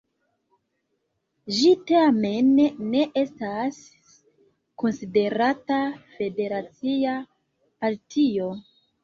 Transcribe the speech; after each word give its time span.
Ĝi 1.57 1.73
tamen 1.91 2.49
ne 2.93 3.03
estas 3.23 3.77
konsiderata 4.85 5.79
federacia 6.17 7.15
partio. 7.85 8.51